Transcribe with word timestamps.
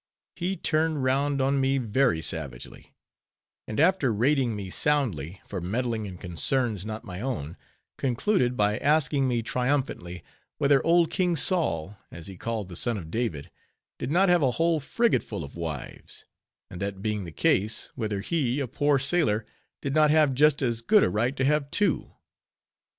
He 0.35 0.57
turned 0.57 1.03
round 1.03 1.41
on 1.41 1.61
me, 1.61 1.77
very 1.77 2.23
savagely; 2.23 2.95
and 3.67 3.79
after 3.79 4.11
rating 4.11 4.55
me 4.55 4.71
soundly 4.71 5.39
for 5.45 5.61
meddling 5.61 6.07
in 6.07 6.17
concerns 6.17 6.83
not 6.83 7.03
my 7.03 7.21
own, 7.21 7.55
concluded 7.99 8.57
by 8.57 8.79
asking 8.79 9.27
me 9.27 9.43
triumphantly, 9.43 10.23
whether 10.57 10.83
old 10.83 11.11
King 11.11 11.35
Sol, 11.35 11.97
as 12.09 12.25
he 12.25 12.35
called 12.35 12.67
the 12.67 12.75
son 12.75 12.97
of 12.97 13.11
David, 13.11 13.51
did 13.99 14.09
not 14.09 14.27
have 14.27 14.41
a 14.41 14.49
whole 14.57 14.79
frigate 14.79 15.21
full 15.21 15.43
of 15.43 15.55
wives; 15.55 16.25
and 16.67 16.81
that 16.81 17.03
being 17.03 17.23
the 17.23 17.31
case, 17.31 17.91
whether 17.93 18.21
he, 18.21 18.59
a 18.59 18.65
poor 18.67 18.97
sailor, 18.97 19.45
did 19.83 19.93
not 19.93 20.09
have 20.09 20.33
just 20.33 20.63
as 20.63 20.81
good 20.81 21.03
a 21.03 21.11
right 21.11 21.35
to 21.37 21.45
have 21.45 21.69
two? 21.69 22.15